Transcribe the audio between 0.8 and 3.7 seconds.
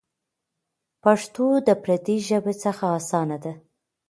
پښتو د پردۍ ژبې څخه اسانه ده.